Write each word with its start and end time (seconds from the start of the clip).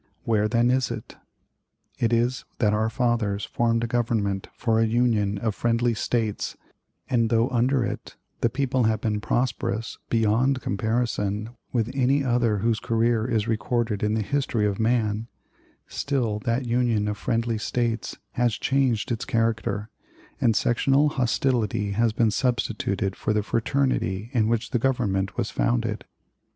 Where, 0.23 0.47
then, 0.47 0.71
is 0.71 0.89
it? 0.89 1.15
It 1.99 2.11
is 2.11 2.43
that 2.57 2.73
our 2.73 2.89
fathers 2.89 3.45
formed 3.45 3.83
a 3.83 3.87
Government 3.87 4.47
for 4.55 4.79
a 4.79 4.87
Union 4.87 5.37
of 5.37 5.53
friendly 5.53 5.93
States; 5.93 6.57
and 7.07 7.29
though 7.29 7.49
under 7.49 7.85
it 7.85 8.15
the 8.39 8.49
people 8.49 8.85
have 8.85 8.99
been 8.99 9.21
prosperous 9.21 9.99
beyond 10.09 10.59
comparison 10.59 11.51
with 11.71 11.91
any 11.93 12.23
other 12.23 12.57
whose 12.65 12.79
career 12.79 13.27
is 13.27 13.47
recorded 13.47 14.01
in 14.01 14.15
the 14.15 14.23
history 14.23 14.65
of 14.65 14.79
man, 14.79 15.27
still 15.87 16.39
that 16.45 16.65
Union 16.65 17.07
of 17.07 17.15
friendly 17.15 17.59
States 17.59 18.17
has 18.31 18.55
changed 18.57 19.11
its 19.11 19.23
character, 19.23 19.91
and 20.41 20.55
sectional 20.55 21.09
hostility 21.09 21.91
has 21.91 22.11
been 22.11 22.31
substituted 22.31 23.15
for 23.15 23.33
the 23.33 23.43
fraternity 23.43 24.31
in 24.33 24.47
which 24.47 24.71
the 24.71 24.79
Government 24.79 25.37
was 25.37 25.51
founded. 25.51 26.05